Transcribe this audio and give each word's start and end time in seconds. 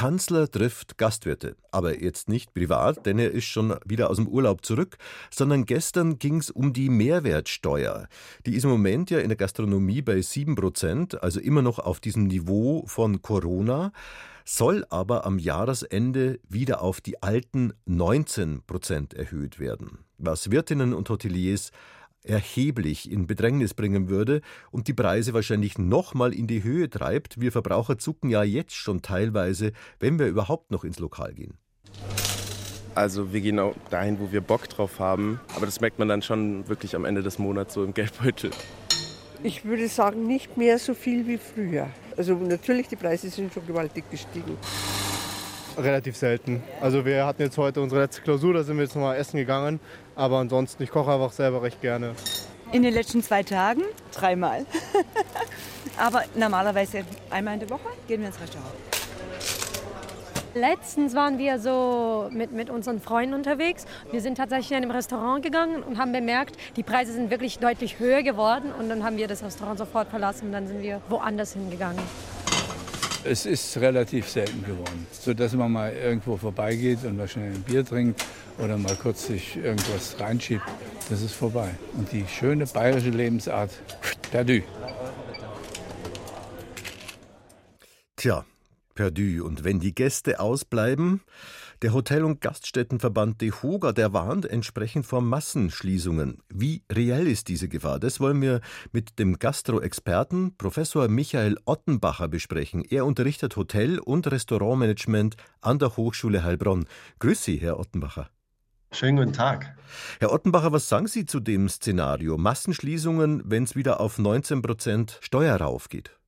Kanzler 0.00 0.50
trifft 0.50 0.96
Gastwirte, 0.96 1.56
aber 1.72 2.02
jetzt 2.02 2.30
nicht 2.30 2.54
privat, 2.54 3.04
denn 3.04 3.18
er 3.18 3.32
ist 3.32 3.44
schon 3.44 3.74
wieder 3.84 4.08
aus 4.08 4.16
dem 4.16 4.28
Urlaub 4.28 4.64
zurück, 4.64 4.96
sondern 5.30 5.66
gestern 5.66 6.18
ging 6.18 6.38
es 6.38 6.50
um 6.50 6.72
die 6.72 6.88
Mehrwertsteuer. 6.88 8.08
Die 8.46 8.54
ist 8.54 8.64
im 8.64 8.70
Moment 8.70 9.10
ja 9.10 9.18
in 9.18 9.28
der 9.28 9.36
Gastronomie 9.36 10.00
bei 10.00 10.14
7%, 10.14 11.18
also 11.18 11.38
immer 11.38 11.60
noch 11.60 11.78
auf 11.78 12.00
diesem 12.00 12.28
Niveau 12.28 12.82
von 12.86 13.20
Corona, 13.20 13.92
soll 14.46 14.86
aber 14.88 15.26
am 15.26 15.38
Jahresende 15.38 16.40
wieder 16.48 16.80
auf 16.80 17.02
die 17.02 17.22
alten 17.22 17.74
19% 17.86 19.14
erhöht 19.14 19.60
werden, 19.60 19.98
was 20.16 20.50
Wirtinnen 20.50 20.94
und 20.94 21.10
Hoteliers 21.10 21.72
erheblich 22.24 23.10
in 23.10 23.26
Bedrängnis 23.26 23.74
bringen 23.74 24.08
würde 24.08 24.40
und 24.70 24.88
die 24.88 24.94
Preise 24.94 25.34
wahrscheinlich 25.34 25.78
nochmal 25.78 26.32
in 26.32 26.46
die 26.46 26.62
Höhe 26.62 26.90
treibt. 26.90 27.40
Wir 27.40 27.52
Verbraucher 27.52 27.98
zucken 27.98 28.30
ja 28.30 28.42
jetzt 28.42 28.74
schon 28.74 29.02
teilweise, 29.02 29.72
wenn 29.98 30.18
wir 30.18 30.26
überhaupt 30.26 30.70
noch 30.70 30.84
ins 30.84 30.98
Lokal 30.98 31.34
gehen. 31.34 31.54
Also 32.94 33.32
wir 33.32 33.40
gehen 33.40 33.58
auch 33.58 33.74
dahin, 33.90 34.18
wo 34.18 34.32
wir 34.32 34.40
Bock 34.40 34.68
drauf 34.68 34.98
haben, 34.98 35.40
aber 35.54 35.64
das 35.64 35.80
merkt 35.80 35.98
man 35.98 36.08
dann 36.08 36.22
schon 36.22 36.68
wirklich 36.68 36.96
am 36.96 37.04
Ende 37.04 37.22
des 37.22 37.38
Monats 37.38 37.74
so 37.74 37.84
im 37.84 37.94
Geldbeutel. 37.94 38.50
Ich 39.42 39.64
würde 39.64 39.88
sagen, 39.88 40.26
nicht 40.26 40.56
mehr 40.56 40.78
so 40.78 40.92
viel 40.92 41.26
wie 41.26 41.38
früher. 41.38 41.88
Also 42.16 42.34
natürlich, 42.34 42.88
die 42.88 42.96
Preise 42.96 43.30
sind 43.30 43.54
schon 43.54 43.66
gewaltig 43.66 44.04
gestiegen. 44.10 44.58
Relativ 45.80 46.16
selten. 46.16 46.62
Also 46.80 47.04
wir 47.06 47.24
hatten 47.24 47.40
jetzt 47.42 47.56
heute 47.56 47.80
unsere 47.80 48.02
letzte 48.02 48.20
Klausur, 48.20 48.52
da 48.52 48.62
sind 48.62 48.76
wir 48.76 48.84
jetzt 48.84 48.94
nochmal 48.94 49.16
essen 49.16 49.38
gegangen. 49.38 49.80
Aber 50.14 50.38
ansonsten, 50.38 50.82
ich 50.82 50.90
koche 50.90 51.10
einfach 51.10 51.32
selber 51.32 51.62
recht 51.62 51.80
gerne. 51.80 52.14
In 52.72 52.82
den 52.82 52.92
letzten 52.92 53.22
zwei 53.22 53.42
Tagen 53.42 53.82
dreimal. 54.14 54.66
Aber 55.96 56.22
normalerweise 56.34 57.04
einmal 57.30 57.54
in 57.54 57.60
der 57.60 57.70
Woche 57.70 57.88
gehen 58.06 58.20
wir 58.20 58.28
ins 58.28 58.40
Restaurant. 58.40 58.74
Letztens 60.54 61.14
waren 61.14 61.38
wir 61.38 61.58
so 61.60 62.28
mit, 62.32 62.52
mit 62.52 62.70
unseren 62.70 63.00
Freunden 63.00 63.34
unterwegs. 63.34 63.86
Wir 64.10 64.20
sind 64.20 64.36
tatsächlich 64.36 64.72
in 64.72 64.78
einem 64.78 64.90
Restaurant 64.90 65.44
gegangen 65.44 65.82
und 65.82 65.96
haben 65.96 66.12
bemerkt, 66.12 66.56
die 66.76 66.82
Preise 66.82 67.12
sind 67.12 67.30
wirklich 67.30 67.58
deutlich 67.58 68.00
höher 68.00 68.22
geworden. 68.22 68.72
Und 68.78 68.88
dann 68.88 69.04
haben 69.04 69.16
wir 69.16 69.28
das 69.28 69.42
Restaurant 69.44 69.78
sofort 69.78 70.08
verlassen 70.08 70.46
und 70.46 70.52
dann 70.52 70.66
sind 70.66 70.82
wir 70.82 71.00
woanders 71.08 71.52
hingegangen. 71.52 72.02
Es 73.22 73.44
ist 73.44 73.76
relativ 73.76 74.28
selten 74.28 74.64
geworden, 74.64 75.06
sodass 75.12 75.52
man 75.52 75.70
mal 75.70 75.92
irgendwo 75.92 76.36
vorbeigeht 76.38 77.04
und 77.04 77.18
mal 77.18 77.28
schnell 77.28 77.52
ein 77.52 77.62
Bier 77.62 77.84
trinkt 77.84 78.24
oder 78.58 78.78
mal 78.78 78.96
kurz 78.96 79.26
sich 79.26 79.56
irgendwas 79.56 80.16
reinschiebt. 80.18 80.64
Das 81.10 81.20
ist 81.20 81.34
vorbei. 81.34 81.70
Und 81.98 82.10
die 82.12 82.24
schöne 82.26 82.66
bayerische 82.66 83.10
Lebensart, 83.10 83.70
perdu. 84.30 84.62
Tja, 88.16 88.44
perdu. 89.00 89.46
Und 89.46 89.64
wenn 89.64 89.80
die 89.80 89.94
Gäste 89.94 90.40
ausbleiben, 90.40 91.22
der 91.80 91.94
Hotel- 91.94 92.24
und 92.24 92.42
Gaststättenverband 92.42 93.40
DEHOGA, 93.40 93.92
der 93.92 94.12
warnt 94.12 94.44
entsprechend 94.44 95.06
vor 95.06 95.22
Massenschließungen. 95.22 96.42
Wie 96.50 96.82
reell 96.92 97.26
ist 97.26 97.48
diese 97.48 97.70
Gefahr? 97.70 97.98
Das 97.98 98.20
wollen 98.20 98.42
wir 98.42 98.60
mit 98.92 99.18
dem 99.18 99.38
Gastro-Experten 99.38 100.54
Professor 100.58 101.08
Michael 101.08 101.56
Ottenbacher 101.64 102.28
besprechen. 102.28 102.84
Er 102.84 103.06
unterrichtet 103.06 103.56
Hotel- 103.56 104.00
und 104.00 104.30
Restaurantmanagement 104.30 105.36
an 105.62 105.78
der 105.78 105.96
Hochschule 105.96 106.44
Heilbronn. 106.44 106.84
Grüß 107.20 107.42
Sie, 107.42 107.56
Herr 107.56 107.80
Ottenbacher. 107.80 108.28
Schönen 108.92 109.16
guten 109.16 109.32
Tag. 109.32 109.78
Herr 110.18 110.30
Ottenbacher, 110.30 110.72
was 110.72 110.90
sagen 110.90 111.06
Sie 111.06 111.24
zu 111.24 111.40
dem 111.40 111.70
Szenario? 111.70 112.36
Massenschließungen, 112.36 113.44
wenn 113.46 113.62
es 113.62 113.74
wieder 113.74 113.98
auf 113.98 114.18
19 114.18 114.60
Prozent 114.60 115.18
Steuer 115.22 115.56
raufgeht? 115.56 116.19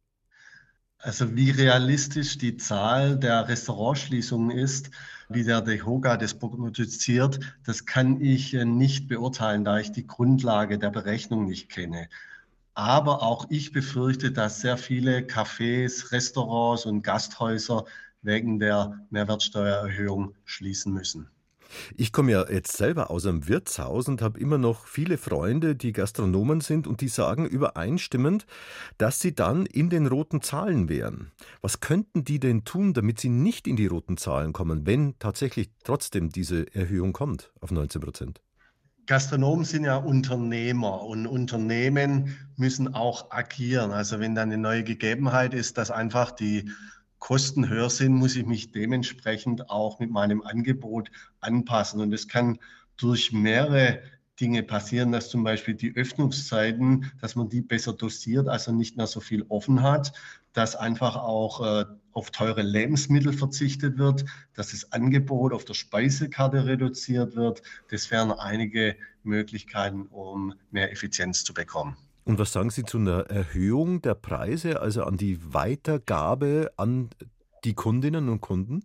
Also 1.04 1.34
wie 1.34 1.50
realistisch 1.50 2.38
die 2.38 2.56
Zahl 2.56 3.18
der 3.18 3.48
Restaurantschließungen 3.48 4.56
ist, 4.56 4.88
wie 5.28 5.42
der 5.42 5.60
DEHOGA 5.60 6.16
das 6.16 6.34
prognostiziert, 6.34 7.40
das 7.64 7.86
kann 7.86 8.20
ich 8.20 8.54
äh, 8.54 8.64
nicht 8.64 9.08
beurteilen, 9.08 9.64
da 9.64 9.80
ich 9.80 9.90
die 9.90 10.06
Grundlage 10.06 10.78
der 10.78 10.90
Berechnung 10.90 11.46
nicht 11.46 11.68
kenne. 11.70 12.08
Aber 12.74 13.22
auch 13.22 13.46
ich 13.50 13.72
befürchte, 13.72 14.30
dass 14.30 14.60
sehr 14.60 14.76
viele 14.76 15.18
Cafés, 15.18 16.12
Restaurants 16.12 16.86
und 16.86 17.02
Gasthäuser 17.02 17.84
wegen 18.22 18.60
der 18.60 19.00
Mehrwertsteuererhöhung 19.10 20.36
schließen 20.44 20.92
müssen. 20.92 21.28
Ich 21.96 22.12
komme 22.12 22.32
ja 22.32 22.48
jetzt 22.48 22.76
selber 22.76 23.10
aus 23.10 23.26
einem 23.26 23.48
Wirtshaus 23.48 24.08
und 24.08 24.22
habe 24.22 24.38
immer 24.38 24.58
noch 24.58 24.86
viele 24.86 25.18
Freunde, 25.18 25.74
die 25.76 25.92
Gastronomen 25.92 26.60
sind 26.60 26.86
und 26.86 27.00
die 27.00 27.08
sagen 27.08 27.46
übereinstimmend, 27.46 28.46
dass 28.98 29.20
sie 29.20 29.34
dann 29.34 29.66
in 29.66 29.90
den 29.90 30.06
roten 30.06 30.42
Zahlen 30.42 30.88
wären. 30.88 31.32
Was 31.60 31.80
könnten 31.80 32.24
die 32.24 32.40
denn 32.40 32.64
tun, 32.64 32.94
damit 32.94 33.20
sie 33.20 33.28
nicht 33.28 33.66
in 33.66 33.76
die 33.76 33.86
roten 33.86 34.16
Zahlen 34.16 34.52
kommen, 34.52 34.86
wenn 34.86 35.18
tatsächlich 35.18 35.70
trotzdem 35.84 36.30
diese 36.30 36.74
Erhöhung 36.74 37.12
kommt 37.12 37.52
auf 37.60 37.70
19 37.70 38.00
Prozent? 38.00 38.40
Gastronomen 39.06 39.64
sind 39.64 39.84
ja 39.84 39.96
Unternehmer 39.96 41.02
und 41.02 41.26
Unternehmen 41.26 42.36
müssen 42.56 42.94
auch 42.94 43.32
agieren. 43.32 43.90
Also 43.90 44.20
wenn 44.20 44.36
da 44.36 44.42
eine 44.42 44.58
neue 44.58 44.84
Gegebenheit 44.84 45.54
ist, 45.54 45.76
dass 45.76 45.90
einfach 45.90 46.30
die 46.30 46.70
Kosten 47.22 47.68
höher 47.68 47.88
sind, 47.88 48.14
muss 48.14 48.34
ich 48.34 48.46
mich 48.46 48.72
dementsprechend 48.72 49.70
auch 49.70 50.00
mit 50.00 50.10
meinem 50.10 50.42
Angebot 50.42 51.08
anpassen. 51.38 52.00
Und 52.00 52.10
das 52.10 52.26
kann 52.26 52.58
durch 52.96 53.30
mehrere 53.30 54.02
Dinge 54.40 54.64
passieren, 54.64 55.12
dass 55.12 55.30
zum 55.30 55.44
Beispiel 55.44 55.74
die 55.74 55.94
Öffnungszeiten, 55.94 57.12
dass 57.20 57.36
man 57.36 57.48
die 57.48 57.60
besser 57.60 57.92
dosiert, 57.92 58.48
also 58.48 58.72
nicht 58.72 58.96
mehr 58.96 59.06
so 59.06 59.20
viel 59.20 59.44
offen 59.50 59.84
hat, 59.84 60.12
dass 60.52 60.74
einfach 60.74 61.14
auch 61.14 61.64
äh, 61.64 61.84
auf 62.10 62.32
teure 62.32 62.62
Lebensmittel 62.62 63.32
verzichtet 63.32 63.98
wird, 63.98 64.24
dass 64.54 64.72
das 64.72 64.90
Angebot 64.90 65.52
auf 65.52 65.64
der 65.64 65.74
Speisekarte 65.74 66.66
reduziert 66.66 67.36
wird. 67.36 67.62
Das 67.88 68.10
wären 68.10 68.32
einige 68.32 68.96
Möglichkeiten, 69.22 70.06
um 70.06 70.54
mehr 70.72 70.90
Effizienz 70.90 71.44
zu 71.44 71.54
bekommen. 71.54 71.96
Und 72.24 72.38
was 72.38 72.52
sagen 72.52 72.70
Sie 72.70 72.84
zu 72.84 72.98
einer 72.98 73.30
Erhöhung 73.30 74.00
der 74.00 74.14
Preise, 74.14 74.80
also 74.80 75.04
an 75.04 75.16
die 75.16 75.52
Weitergabe 75.52 76.70
an 76.76 77.10
die 77.64 77.74
Kundinnen 77.74 78.28
und 78.28 78.40
Kunden? 78.40 78.84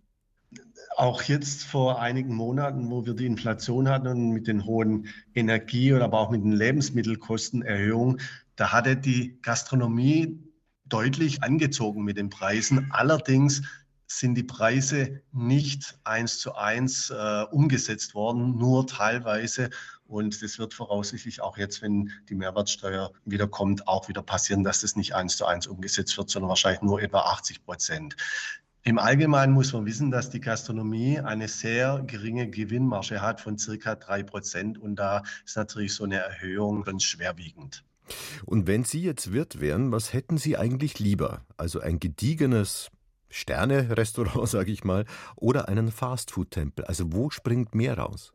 Auch 0.96 1.22
jetzt 1.22 1.62
vor 1.62 2.00
einigen 2.00 2.34
Monaten, 2.34 2.90
wo 2.90 3.06
wir 3.06 3.14
die 3.14 3.26
Inflation 3.26 3.88
hatten 3.88 4.08
und 4.08 4.30
mit 4.30 4.48
den 4.48 4.64
hohen 4.64 5.06
Energie- 5.34 5.92
oder 5.92 6.06
aber 6.06 6.18
auch 6.18 6.30
mit 6.30 6.42
den 6.42 6.52
Lebensmittelkostenerhöhungen, 6.52 8.20
da 8.56 8.72
hatte 8.72 8.96
die 8.96 9.38
Gastronomie 9.42 10.42
deutlich 10.86 11.42
angezogen 11.42 12.02
mit 12.02 12.16
den 12.16 12.30
Preisen. 12.30 12.88
Allerdings 12.90 13.62
sind 14.08 14.34
die 14.34 14.42
Preise 14.42 15.20
nicht 15.32 15.98
eins 16.04 16.38
zu 16.38 16.54
eins 16.54 17.10
äh, 17.10 17.44
umgesetzt 17.50 18.14
worden, 18.14 18.56
nur 18.56 18.86
teilweise. 18.86 19.70
Und 20.08 20.42
das 20.42 20.58
wird 20.58 20.72
voraussichtlich 20.72 21.42
auch 21.42 21.58
jetzt, 21.58 21.82
wenn 21.82 22.10
die 22.28 22.34
Mehrwertsteuer 22.34 23.12
wieder 23.26 23.46
kommt, 23.46 23.86
auch 23.86 24.08
wieder 24.08 24.22
passieren, 24.22 24.64
dass 24.64 24.80
das 24.80 24.96
nicht 24.96 25.14
eins 25.14 25.36
zu 25.36 25.44
eins 25.44 25.66
umgesetzt 25.66 26.16
wird, 26.16 26.30
sondern 26.30 26.48
wahrscheinlich 26.48 26.80
nur 26.82 27.00
etwa 27.00 27.20
80 27.20 27.64
Prozent. 27.64 28.16
Im 28.84 28.98
Allgemeinen 28.98 29.52
muss 29.52 29.74
man 29.74 29.84
wissen, 29.84 30.10
dass 30.10 30.30
die 30.30 30.40
Gastronomie 30.40 31.20
eine 31.20 31.46
sehr 31.46 32.02
geringe 32.06 32.48
Gewinnmarge 32.48 33.20
hat 33.20 33.42
von 33.42 33.58
circa 33.58 33.96
drei 33.96 34.22
Prozent. 34.22 34.78
Und 34.78 34.96
da 34.96 35.22
ist 35.44 35.58
natürlich 35.58 35.92
so 35.92 36.04
eine 36.04 36.16
Erhöhung 36.16 36.84
ganz 36.84 37.04
schwerwiegend. 37.04 37.84
Und 38.46 38.66
wenn 38.66 38.84
Sie 38.84 39.02
jetzt 39.02 39.30
Wirt 39.30 39.60
wären, 39.60 39.92
was 39.92 40.14
hätten 40.14 40.38
Sie 40.38 40.56
eigentlich 40.56 40.98
lieber? 40.98 41.44
Also 41.58 41.80
ein 41.80 42.00
gediegenes 42.00 42.90
Sterne-Restaurant, 43.28 44.48
sage 44.48 44.72
ich 44.72 44.84
mal, 44.84 45.04
oder 45.36 45.68
einen 45.68 45.90
Fastfood-Tempel? 45.92 46.86
Also 46.86 47.12
wo 47.12 47.28
springt 47.28 47.74
mehr 47.74 47.98
raus? 47.98 48.32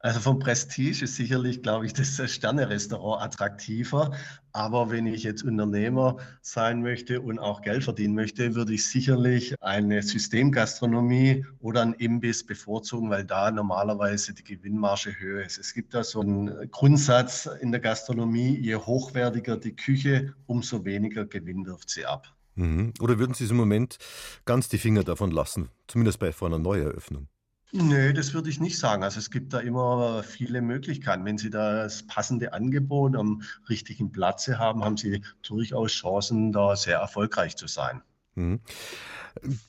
Also 0.00 0.20
vom 0.20 0.38
Prestige 0.38 1.04
ist 1.04 1.16
sicherlich, 1.16 1.60
glaube 1.60 1.84
ich, 1.84 1.92
das 1.92 2.20
Sterne-Restaurant 2.30 3.20
attraktiver. 3.20 4.12
Aber 4.52 4.90
wenn 4.90 5.06
ich 5.08 5.24
jetzt 5.24 5.42
Unternehmer 5.42 6.18
sein 6.40 6.82
möchte 6.82 7.20
und 7.20 7.40
auch 7.40 7.62
Geld 7.62 7.82
verdienen 7.82 8.14
möchte, 8.14 8.54
würde 8.54 8.74
ich 8.74 8.88
sicherlich 8.88 9.60
eine 9.60 10.00
Systemgastronomie 10.02 11.44
oder 11.58 11.82
ein 11.82 11.94
Imbiss 11.94 12.46
bevorzugen, 12.46 13.10
weil 13.10 13.24
da 13.24 13.50
normalerweise 13.50 14.34
die 14.34 14.44
Gewinnmarge 14.44 15.18
höher 15.18 15.44
ist. 15.44 15.58
Es 15.58 15.74
gibt 15.74 15.94
da 15.94 16.04
so 16.04 16.20
einen 16.20 16.70
Grundsatz 16.70 17.48
in 17.60 17.72
der 17.72 17.80
Gastronomie, 17.80 18.56
je 18.56 18.76
hochwertiger 18.76 19.56
die 19.56 19.74
Küche, 19.74 20.32
umso 20.46 20.84
weniger 20.84 21.26
Gewinn 21.26 21.66
wirft 21.66 21.90
sie 21.90 22.06
ab. 22.06 22.32
Mhm. 22.54 22.92
Oder 23.00 23.18
würden 23.18 23.34
Sie 23.34 23.46
im 23.46 23.56
Moment 23.56 23.98
ganz 24.44 24.68
die 24.68 24.78
Finger 24.78 25.02
davon 25.02 25.32
lassen, 25.32 25.70
zumindest 25.88 26.20
bei 26.20 26.32
vor 26.32 26.48
einer 26.48 26.58
Neueröffnung? 26.58 27.28
Nee, 27.72 28.14
das 28.14 28.32
würde 28.32 28.48
ich 28.48 28.60
nicht 28.60 28.78
sagen. 28.78 29.02
Also 29.02 29.18
es 29.18 29.30
gibt 29.30 29.52
da 29.52 29.58
immer 29.58 30.22
viele 30.22 30.62
Möglichkeiten. 30.62 31.24
Wenn 31.24 31.36
Sie 31.36 31.50
das 31.50 32.06
passende 32.06 32.54
Angebot 32.54 33.14
am 33.14 33.42
richtigen 33.68 34.10
Platze 34.10 34.58
haben, 34.58 34.84
haben 34.84 34.96
Sie 34.96 35.22
durchaus 35.42 35.92
Chancen, 35.92 36.52
da 36.52 36.76
sehr 36.76 36.98
erfolgreich 36.98 37.56
zu 37.56 37.66
sein. 37.66 38.02
Mhm. 38.36 38.60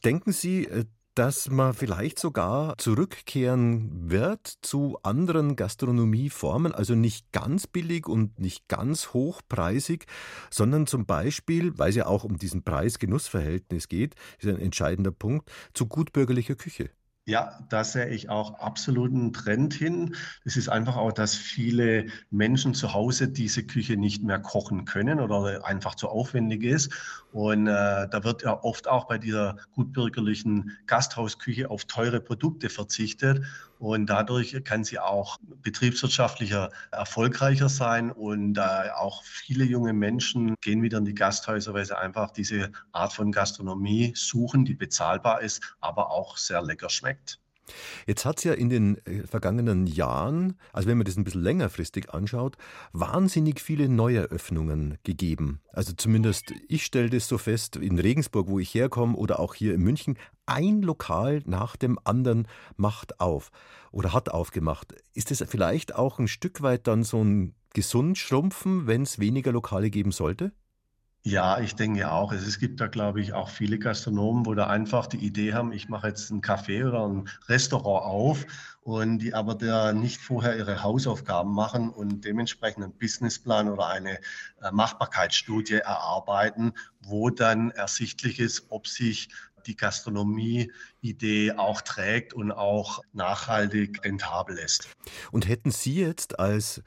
Denken 0.06 0.32
Sie, 0.32 0.66
äh, 0.66 0.86
dass 1.20 1.50
man 1.50 1.74
vielleicht 1.74 2.18
sogar 2.18 2.78
zurückkehren 2.78 4.10
wird 4.10 4.54
zu 4.62 4.98
anderen 5.04 5.58
Gastronomieformen, 5.58 6.74
also 6.74 6.96
nicht 6.96 7.34
ganz 7.34 7.68
billig 7.68 8.08
und 8.08 8.40
nicht 8.40 8.70
ganz 8.70 9.12
hochpreisig, 9.12 10.06
sondern 10.50 10.88
zum 10.88 11.06
Beispiel, 11.06 11.78
weil 11.78 11.90
es 11.90 11.98
ja 11.98 12.06
auch 12.06 12.24
um 12.24 12.38
diesen 12.38 12.64
Preis-Genuss-Verhältnis 12.64 13.90
geht, 13.90 14.16
ist 14.38 14.48
ein 14.48 14.62
entscheidender 14.62 15.12
Punkt, 15.12 15.52
zu 15.74 15.88
gutbürgerlicher 15.88 16.56
Küche. 16.56 16.90
Ja, 17.30 17.60
da 17.70 17.84
sehe 17.84 18.08
ich 18.08 18.30
auch 18.30 18.56
absoluten 18.56 19.34
Trend 19.34 19.76
hin. 19.76 20.16
Es 20.46 20.58
ist 20.58 20.68
einfach 20.68 20.96
auch, 20.96 21.12
dass 21.12 21.36
viele 21.36 22.08
Menschen 22.32 22.74
zu 22.74 22.96
Hause 22.96 23.28
diese 23.28 23.64
Küche 23.64 23.98
nicht 23.98 24.24
mehr 24.24 24.40
kochen 24.40 24.86
können 24.86 25.20
oder 25.20 25.64
einfach 25.64 25.94
zu 25.94 26.10
aufwendig 26.10 26.64
ist. 26.64 26.92
Und 27.32 27.68
äh, 27.68 28.10
da 28.10 28.24
wird 28.24 28.42
ja 28.42 28.60
oft 28.64 28.88
auch 28.88 29.06
bei 29.06 29.20
dieser 29.20 29.58
gutbürgerlichen 29.74 30.76
Gasthausküche 30.88 31.70
auf 31.70 31.86
teure 31.86 32.20
Produkte 32.20 32.68
verzichtet. 32.68 33.46
Und 33.80 34.08
dadurch 34.08 34.62
kann 34.66 34.84
sie 34.84 35.00
auch 35.00 35.38
betriebswirtschaftlicher 35.40 36.70
erfolgreicher 36.92 37.70
sein. 37.70 38.12
Und 38.12 38.58
äh, 38.58 38.90
auch 38.94 39.24
viele 39.24 39.64
junge 39.64 39.94
Menschen 39.94 40.56
gehen 40.62 40.84
wieder 40.84 40.98
in 40.98 41.06
die 41.06 41.16
Gasthäuser, 41.16 41.74
weil 41.74 41.86
sie 41.86 41.98
einfach 41.98 42.32
diese 42.32 42.72
Art 42.92 43.14
von 43.14 43.32
Gastronomie 43.32 44.12
suchen, 44.16 44.66
die 44.66 44.76
bezahlbar 44.76 45.42
ist, 45.42 45.76
aber 45.80 46.12
auch 46.12 46.36
sehr 46.38 46.62
lecker 46.62 46.90
schmeckt. 46.90 47.40
Jetzt 48.08 48.26
hat 48.26 48.40
es 48.40 48.44
ja 48.44 48.54
in 48.54 48.70
den 48.70 48.98
äh, 49.06 49.26
vergangenen 49.28 49.88
Jahren, 49.88 50.58
also 50.74 50.88
wenn 50.88 50.98
man 50.98 51.06
das 51.06 51.18
ein 51.18 51.24
bisschen 51.24 51.44
längerfristig 51.44 52.12
anschaut, 52.12 52.58
wahnsinnig 52.94 53.62
viele 53.62 53.90
Neueröffnungen 53.90 54.98
gegeben. 55.04 55.62
Also 55.72 55.94
zumindest 55.94 56.54
ich 56.68 56.86
stelle 56.86 57.10
das 57.10 57.28
so 57.28 57.38
fest, 57.38 57.76
in 57.76 58.00
Regensburg, 58.00 58.48
wo 58.48 58.60
ich 58.60 58.74
herkomme, 58.74 59.16
oder 59.16 59.40
auch 59.40 59.56
hier 59.56 59.74
in 59.74 59.82
München, 59.82 60.18
ein 60.46 60.82
Lokal 60.82 61.42
nach 61.46 61.76
dem 61.76 62.00
anderen 62.04 62.48
macht 62.76 63.20
auf 63.20 63.52
oder 63.92 64.14
hat 64.14 64.30
aufgemacht. 64.30 64.96
Ist 65.14 65.32
das 65.32 65.44
vielleicht 65.48 65.96
auch 65.96 66.20
ein 66.20 66.28
Stück 66.28 66.62
weit 66.62 66.88
dann 66.88 67.04
so 67.04 67.24
ein 67.24 67.56
gesund 67.74 68.18
schrumpfen, 68.18 68.88
wenn 68.88 69.04
es 69.04 69.20
weniger 69.20 69.52
Lokale 69.52 69.90
geben 69.90 70.12
sollte? 70.12 70.52
Ja, 71.30 71.60
ich 71.60 71.76
denke 71.76 72.12
auch. 72.12 72.32
Es 72.32 72.58
gibt 72.58 72.82
da, 72.82 72.88
glaube 72.88 73.22
ich, 73.22 73.34
auch 73.34 73.50
viele 73.50 73.78
Gastronomen, 73.78 74.48
wo 74.48 74.56
da 74.56 74.66
einfach 74.66 75.06
die 75.06 75.18
Idee 75.18 75.54
haben, 75.54 75.72
ich 75.72 75.88
mache 75.88 76.08
jetzt 76.08 76.32
ein 76.32 76.42
Café 76.42 76.88
oder 76.88 77.08
ein 77.08 77.30
Restaurant 77.48 78.04
auf 78.04 78.48
und 78.82 79.20
die 79.20 79.36
aber 79.36 79.54
da 79.54 79.94
nicht 79.94 80.20
vorher 80.20 80.58
ihre 80.58 80.82
Hausaufgaben 80.82 81.54
machen 81.54 81.92
und 81.92 82.26
dementsprechend 82.26 82.84
einen 82.84 82.98
Businessplan 82.98 83.70
oder 83.70 83.90
eine 83.90 84.18
äh, 84.64 84.72
Machbarkeitsstudie 84.72 85.76
erarbeiten, 85.76 86.74
wo 87.02 87.30
dann 87.30 87.70
ersichtlich 87.70 88.40
ist, 88.40 88.66
ob 88.70 88.88
sich 88.88 89.30
die 89.68 89.76
Gastronomie-Idee 89.76 91.52
auch 91.52 91.82
trägt 91.82 92.34
und 92.34 92.52
auch 92.52 93.02
nachhaltig 93.14 94.04
rentabel 94.04 94.58
ist. 94.58 94.90
Und 95.32 95.48
hätten 95.48 95.70
Sie 95.70 96.02
jetzt 96.02 96.40
als 96.40 96.82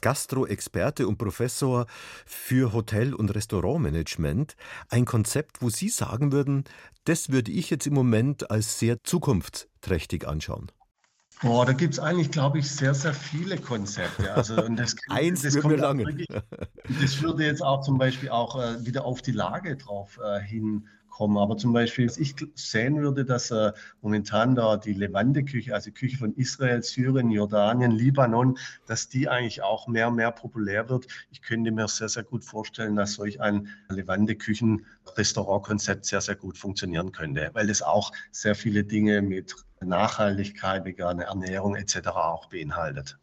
Gastro-Experte 0.00 1.06
und 1.06 1.18
Professor 1.18 1.86
für 2.26 2.72
Hotel- 2.72 3.14
und 3.14 3.34
Restaurantmanagement 3.34 4.56
ein 4.88 5.04
Konzept, 5.04 5.62
wo 5.62 5.70
Sie 5.70 5.88
sagen 5.88 6.32
würden, 6.32 6.64
das 7.04 7.30
würde 7.30 7.52
ich 7.52 7.70
jetzt 7.70 7.86
im 7.86 7.94
Moment 7.94 8.50
als 8.50 8.78
sehr 8.78 9.02
zukunftsträchtig 9.02 10.26
anschauen? 10.26 10.70
Boah, 11.44 11.64
da 11.66 11.74
gibt 11.74 11.92
es 11.92 12.00
eigentlich, 12.00 12.30
glaube 12.30 12.58
ich, 12.58 12.70
sehr, 12.70 12.94
sehr 12.94 13.12
viele 13.12 13.58
Konzepte. 13.58 14.32
Also, 14.32 14.64
und 14.64 14.76
das, 14.76 14.96
Eins 15.10 15.42
das 15.42 15.60
kommt 15.60 15.78
lange. 15.78 16.06
Wirklich, 16.06 16.26
das 17.02 17.20
würde 17.20 17.44
jetzt 17.44 17.62
auch 17.62 17.82
zum 17.82 17.98
Beispiel 17.98 18.30
auch 18.30 18.58
äh, 18.58 18.86
wieder 18.86 19.04
auf 19.04 19.20
die 19.20 19.32
Lage 19.32 19.76
drauf 19.76 20.18
äh, 20.24 20.40
hin 20.40 20.88
kommen. 21.10 21.36
Aber 21.36 21.58
zum 21.58 21.74
Beispiel, 21.74 22.06
was 22.06 22.16
ich 22.16 22.34
sehen 22.54 23.02
würde, 23.02 23.26
dass 23.26 23.50
äh, 23.50 23.72
momentan 24.00 24.54
da 24.54 24.78
die 24.78 24.94
Levante-Küche, 24.94 25.74
also 25.74 25.90
Küche 25.90 26.16
von 26.16 26.32
Israel, 26.34 26.82
Syrien, 26.82 27.30
Jordanien, 27.30 27.90
Libanon, 27.90 28.56
dass 28.86 29.10
die 29.10 29.28
eigentlich 29.28 29.62
auch 29.62 29.86
mehr 29.86 30.08
und 30.08 30.14
mehr 30.16 30.32
populär 30.32 30.88
wird. 30.88 31.08
Ich 31.30 31.42
könnte 31.42 31.72
mir 31.72 31.88
sehr, 31.88 32.08
sehr 32.08 32.24
gut 32.24 32.42
vorstellen, 32.42 32.96
dass 32.96 33.12
solch 33.12 33.42
ein 33.42 33.68
Levante-Küchen-Restaurant-Konzept 33.90 36.06
sehr, 36.06 36.22
sehr 36.22 36.36
gut 36.36 36.56
funktionieren 36.56 37.12
könnte, 37.12 37.50
weil 37.52 37.68
es 37.68 37.82
auch 37.82 38.12
sehr 38.32 38.54
viele 38.54 38.82
Dinge 38.82 39.20
mit 39.20 39.54
Nachhaltigkeit, 39.84 40.84
vegane 40.84 41.24
Ernährung 41.24 41.76
etc. 41.76 42.08
auch 42.08 42.48
beinhaltet. 42.48 43.18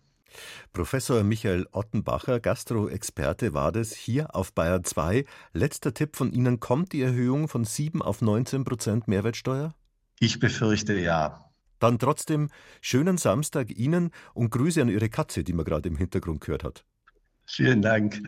Professor 0.74 1.24
Michael 1.24 1.68
Ottenbacher, 1.72 2.40
Gastro-Experte 2.40 3.54
war 3.54 3.72
das 3.72 3.94
hier 3.94 4.36
auf 4.36 4.54
Bayern 4.54 4.84
2. 4.84 5.25
Letzter 5.54 5.94
Tipp 5.94 6.16
von 6.16 6.31
Ihnen, 6.31 6.60
kommt 6.60 6.94
die 6.94 7.02
Erhöhung 7.02 7.48
von 7.48 7.66
7 7.66 8.02
auf 8.02 8.22
19 8.22 8.63
Prozent 8.63 9.08
Mehrwertsteuer? 9.08 9.74
Ich 10.19 10.40
befürchte 10.40 10.94
ja. 10.94 11.52
Dann 11.80 12.00
trotzdem 12.00 12.50
schönen 12.80 13.18
Samstag 13.18 13.72
Ihnen 13.72 14.12
und 14.34 14.52
Grüße 14.52 14.81
an 14.81 14.90
Ihre 14.90 15.10
Katze, 15.10 15.44
die 15.44 15.54
man 15.54 15.66
gerade 15.66 15.90
im 15.90 15.98
Hintergrund 15.98 16.42
gehört 16.42 16.63
hat. 16.63 16.86
Vielen 17.46 17.81
Dank. 17.81 18.22